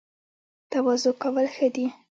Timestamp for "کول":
1.21-1.45